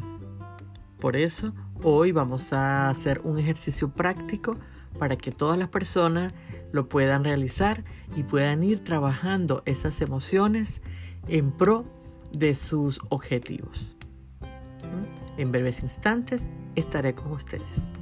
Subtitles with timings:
[1.00, 1.52] Por eso
[1.82, 4.56] hoy vamos a hacer un ejercicio práctico
[4.98, 6.32] para que todas las personas
[6.72, 7.84] lo puedan realizar
[8.16, 10.82] y puedan ir trabajando esas emociones
[11.28, 11.86] en pro
[12.32, 13.96] de sus objetivos.
[15.36, 16.42] En breves instantes
[16.74, 17.97] estaré con ustedes.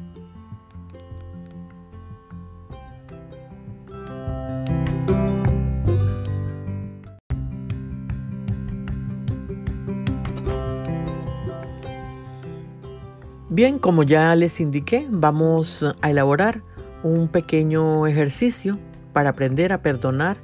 [13.56, 16.62] Bien, como ya les indiqué, vamos a elaborar
[17.02, 18.78] un pequeño ejercicio
[19.14, 20.36] para aprender a perdonar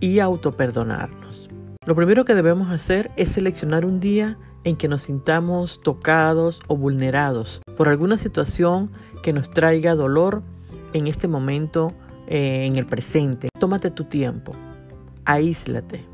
[0.00, 1.48] y autoperdonarnos.
[1.86, 6.76] Lo primero que debemos hacer es seleccionar un día en que nos sintamos tocados o
[6.76, 8.90] vulnerados por alguna situación
[9.22, 10.42] que nos traiga dolor
[10.92, 11.94] en este momento,
[12.26, 13.48] eh, en el presente.
[13.58, 14.52] Tómate tu tiempo,
[15.24, 16.04] aíslate,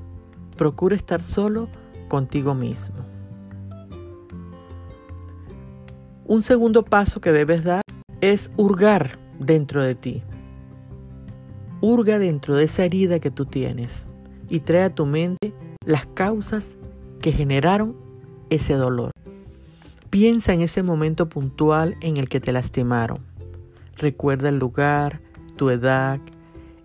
[0.56, 1.68] procura estar solo
[2.08, 3.11] contigo mismo.
[6.24, 7.82] Un segundo paso que debes dar
[8.20, 10.22] es hurgar dentro de ti.
[11.80, 14.06] Hurga dentro de esa herida que tú tienes
[14.48, 15.52] y trae a tu mente
[15.84, 16.76] las causas
[17.20, 17.96] que generaron
[18.50, 19.10] ese dolor.
[20.10, 23.24] Piensa en ese momento puntual en el que te lastimaron.
[23.96, 25.20] Recuerda el lugar,
[25.56, 26.20] tu edad,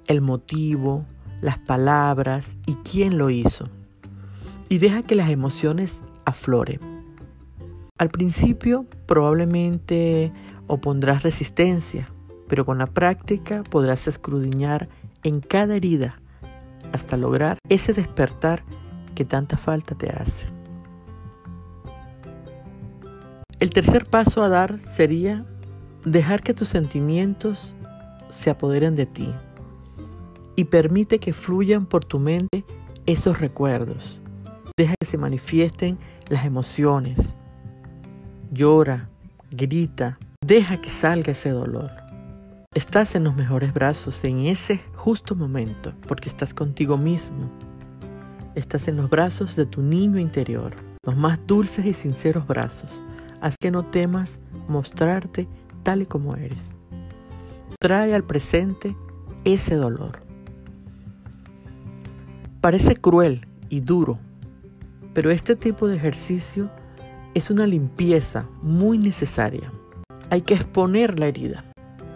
[0.07, 1.05] el motivo,
[1.41, 3.65] las palabras y quién lo hizo.
[4.69, 6.96] Y deja que las emociones afloren.
[7.97, 10.31] Al principio probablemente
[10.67, 12.11] opondrás resistencia,
[12.47, 14.87] pero con la práctica podrás escrudiñar
[15.23, 16.21] en cada herida
[16.93, 18.63] hasta lograr ese despertar
[19.15, 20.47] que tanta falta te hace.
[23.59, 25.43] El tercer paso a dar sería
[26.05, 27.75] dejar que tus sentimientos
[28.29, 29.33] se apoderen de ti
[30.55, 32.63] y permite que fluyan por tu mente
[33.07, 34.21] esos recuerdos.
[34.77, 35.97] Deja que se manifiesten
[36.27, 37.35] las emociones.
[38.49, 39.09] Llora,
[39.51, 41.91] grita, deja que salga ese dolor.
[42.73, 47.51] Estás en los mejores brazos en ese justo momento porque estás contigo mismo.
[48.55, 53.03] Estás en los brazos de tu niño interior, los más dulces y sinceros brazos.
[53.41, 55.49] Haz que no temas mostrarte
[55.83, 56.77] tal y como eres.
[57.81, 58.95] Trae al presente
[59.43, 60.21] ese dolor.
[62.61, 64.19] Parece cruel y duro,
[65.13, 66.71] pero este tipo de ejercicio
[67.37, 69.71] es una limpieza muy necesaria.
[70.31, 71.65] Hay que exponer la herida.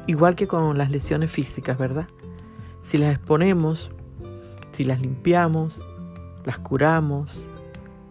[0.08, 2.08] Igual que con las lesiones físicas, ¿verdad?
[2.82, 3.92] Si las exponemos,
[4.72, 5.86] si las limpiamos,
[6.44, 7.48] las curamos,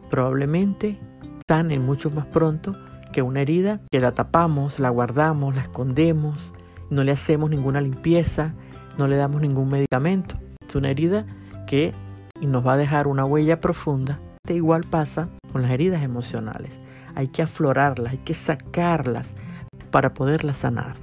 [0.09, 1.01] probablemente
[1.49, 2.77] sanen mucho más pronto
[3.13, 6.55] que una herida que la tapamos, la guardamos, la escondemos,
[6.91, 8.55] no le hacemos ninguna limpieza,
[8.99, 10.37] no le damos ningún medicamento.
[10.65, 11.27] Es una herida
[11.67, 11.93] que
[12.41, 14.21] nos va a dejar una huella profunda.
[14.55, 16.81] Igual pasa con las heridas emocionales.
[17.15, 19.35] Hay que aflorarlas, hay que sacarlas
[19.91, 20.97] para poderlas sanar.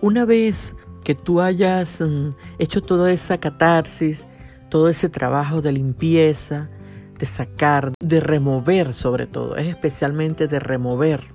[0.00, 0.74] Una vez
[1.04, 4.26] que tú hayas mm, hecho toda esa catarsis,
[4.70, 6.70] todo ese trabajo de limpieza,
[7.18, 11.34] de sacar, de remover sobre todo, es especialmente de remover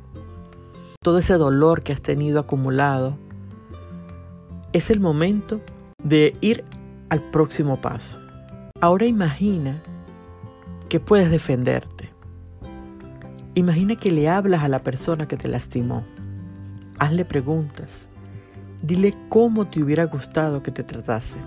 [1.03, 3.19] todo ese dolor que has tenido acumulado,
[4.75, 5.61] es el momento
[6.03, 6.65] de ir
[7.07, 8.19] al próximo paso.
[8.81, 9.81] Ahora imagina
[10.89, 12.11] que puedes defenderte.
[13.53, 16.03] Imagina que le hablas a la persona que te lastimó.
[16.99, 18.09] Hazle preguntas.
[18.81, 21.37] Dile cómo te hubiera gustado que te tratase.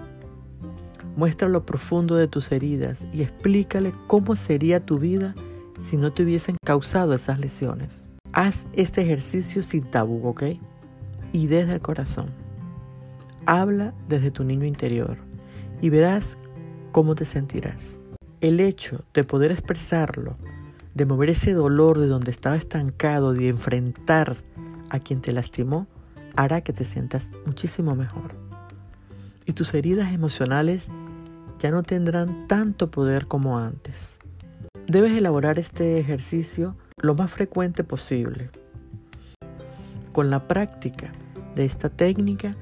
[1.15, 5.35] Muestra lo profundo de tus heridas y explícale cómo sería tu vida
[5.79, 8.09] si no te hubiesen causado esas lesiones.
[8.33, 10.45] Haz este ejercicio sin tabú, ¿ok?
[11.33, 12.48] Y desde el corazón.
[13.51, 15.17] Habla desde tu niño interior
[15.81, 16.37] y verás
[16.93, 18.03] ¿cómo te sentirás?
[18.43, 20.37] El hecho de poder expresarlo,
[20.95, 24.37] de mover ese dolor de donde estaba estancado, de enfrentar
[24.91, 25.87] a quien te lastimó,
[26.37, 28.35] hará que te sientas muchísimo mejor.
[29.47, 30.91] Y tus heridas emocionales
[31.59, 34.19] ya no tendrán tanto poder como antes.
[34.89, 38.51] Debes elaborar este ejercicio lo más frecuente posible.
[40.13, 41.11] Con la práctica
[41.55, 42.55] de esta técnica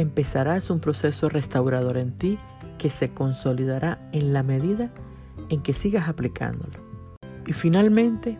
[0.00, 2.38] empezarás un proceso restaurador en ti
[2.78, 4.90] que se consolidará en la medida
[5.48, 6.78] en que sigas aplicándolo.
[7.46, 8.38] Y finalmente,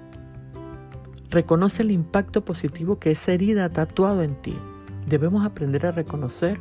[1.30, 4.56] reconoce el impacto positivo que esa herida ha tatuado en ti.
[5.06, 6.60] Debemos aprender a reconocer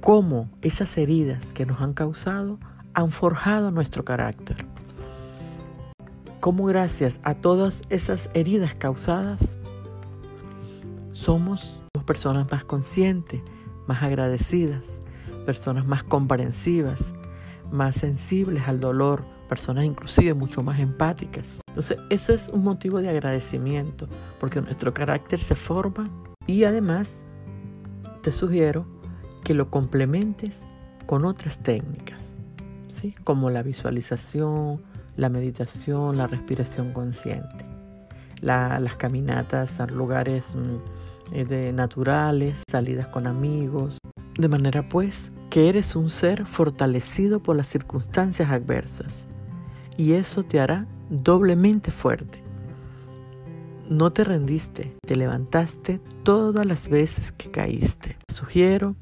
[0.00, 2.58] cómo esas heridas que nos han causado
[2.94, 4.66] han forjado nuestro carácter.
[6.40, 9.58] Cómo gracias a todas esas heridas causadas
[11.12, 13.40] somos personas más conscientes,
[13.86, 15.00] más agradecidas,
[15.46, 17.14] personas más comprensivas,
[17.70, 21.60] más sensibles al dolor, personas inclusive mucho más empáticas.
[21.68, 24.08] Entonces, eso es un motivo de agradecimiento,
[24.38, 26.10] porque nuestro carácter se forma
[26.46, 27.22] y además
[28.22, 28.86] te sugiero
[29.44, 30.64] que lo complementes
[31.06, 32.36] con otras técnicas,
[32.88, 33.14] ¿sí?
[33.24, 34.82] como la visualización,
[35.16, 37.64] la meditación, la respiración consciente,
[38.40, 41.01] las caminatas a lugares mm,
[41.32, 43.98] de naturales, salidas con amigos,
[44.38, 49.26] de manera pues que eres un ser fortalecido por las circunstancias adversas
[49.96, 52.42] y eso te hará doblemente fuerte.
[53.88, 58.16] No te rendiste, te levantaste todas las veces que caíste.
[58.28, 58.96] Sugiero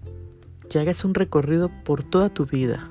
[0.68, 2.90] que hagas un recorrido por toda tu vida.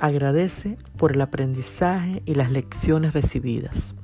[0.00, 3.94] Agradece por el aprendizaje y las lecciones recibidas.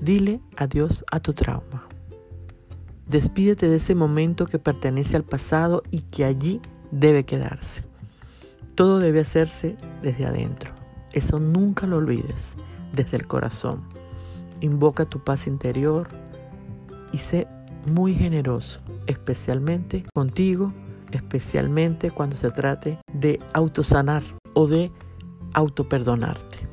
[0.00, 1.86] Dile adiós a tu trauma.
[3.06, 6.60] Despídete de ese momento que pertenece al pasado y que allí
[6.90, 7.84] debe quedarse.
[8.74, 10.72] Todo debe hacerse desde adentro.
[11.12, 12.56] Eso nunca lo olvides,
[12.92, 13.82] desde el corazón.
[14.60, 16.08] Invoca tu paz interior
[17.12, 17.46] y sé
[17.92, 20.72] muy generoso, especialmente contigo,
[21.12, 24.24] especialmente cuando se trate de autosanar
[24.54, 24.90] o de
[25.54, 26.68] autoperdonarte.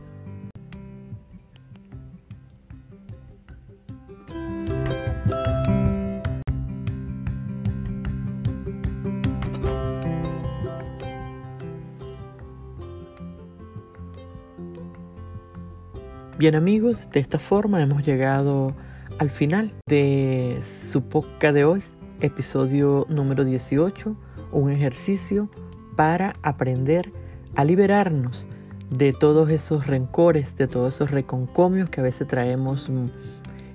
[16.40, 18.74] Bien amigos, de esta forma hemos llegado
[19.20, 21.84] al final de su podcast de hoy,
[22.22, 24.16] episodio número 18,
[24.52, 25.52] un ejercicio
[25.96, 27.14] para aprender
[27.56, 28.48] a liberarnos
[28.90, 33.06] de todos esos rencores, de todos esos reconcomios que a veces traemos mm,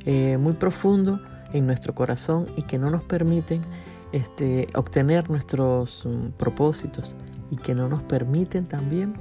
[0.04, 1.20] eh, muy profundo
[1.52, 3.62] en nuestro corazón y que no nos permiten
[4.10, 7.14] este, obtener nuestros mm, propósitos
[7.52, 9.14] y que no nos permiten también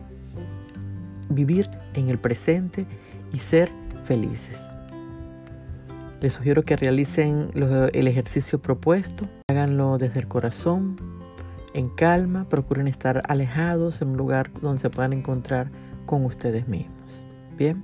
[1.30, 2.88] vivir en el presente
[3.34, 3.70] y ser
[4.06, 4.60] felices.
[6.22, 10.98] Les sugiero que realicen el ejercicio propuesto, háganlo desde el corazón,
[11.74, 15.70] en calma, procuren estar alejados en un lugar donde se puedan encontrar
[16.08, 17.24] con ustedes mismos.
[17.56, 17.84] Bien,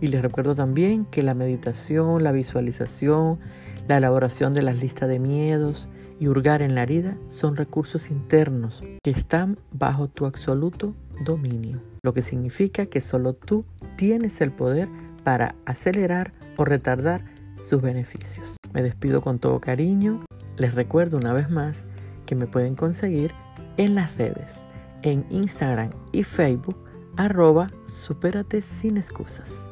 [0.00, 3.38] y les recuerdo también que la meditación, la visualización,
[3.88, 5.88] la elaboración de las listas de miedos
[6.18, 12.14] y hurgar en la herida son recursos internos que están bajo tu absoluto dominio, lo
[12.14, 13.64] que significa que solo tú
[13.96, 14.88] tienes el poder
[15.24, 17.24] para acelerar o retardar
[17.68, 18.56] sus beneficios.
[18.72, 20.24] Me despido con todo cariño.
[20.56, 21.84] Les recuerdo una vez más
[22.26, 23.32] que me pueden conseguir
[23.76, 24.56] en las redes,
[25.02, 26.76] en Instagram y Facebook,
[27.16, 29.68] arroba supérate sin excusas.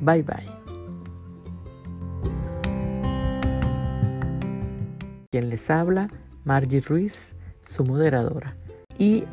[0.00, 0.60] Bye bye.
[5.32, 6.08] Quien les habla,
[6.44, 8.56] Margie Ruiz, su moderadora.
[8.98, 9.24] Y